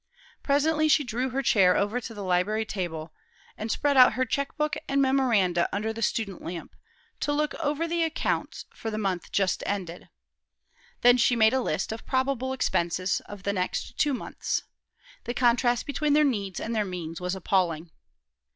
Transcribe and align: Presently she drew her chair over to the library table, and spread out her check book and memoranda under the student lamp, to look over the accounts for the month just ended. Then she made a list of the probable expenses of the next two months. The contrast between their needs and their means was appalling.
Presently 0.41 0.87
she 0.87 1.03
drew 1.03 1.29
her 1.29 1.43
chair 1.43 1.77
over 1.77 2.01
to 2.01 2.15
the 2.15 2.23
library 2.23 2.65
table, 2.65 3.13
and 3.55 3.71
spread 3.71 3.95
out 3.97 4.13
her 4.13 4.25
check 4.25 4.57
book 4.57 4.75
and 4.87 4.99
memoranda 4.99 5.69
under 5.71 5.93
the 5.93 6.01
student 6.01 6.41
lamp, 6.41 6.75
to 7.19 7.31
look 7.31 7.53
over 7.59 7.87
the 7.87 8.01
accounts 8.01 8.65
for 8.73 8.89
the 8.89 8.97
month 8.97 9.31
just 9.31 9.61
ended. 9.63 10.09
Then 11.01 11.17
she 11.17 11.35
made 11.35 11.53
a 11.53 11.61
list 11.61 11.91
of 11.91 11.99
the 11.99 12.05
probable 12.07 12.51
expenses 12.51 13.19
of 13.27 13.43
the 13.43 13.53
next 13.53 13.95
two 13.99 14.15
months. 14.15 14.63
The 15.25 15.35
contrast 15.35 15.85
between 15.85 16.13
their 16.13 16.23
needs 16.23 16.59
and 16.59 16.75
their 16.75 16.83
means 16.83 17.21
was 17.21 17.35
appalling. 17.35 17.91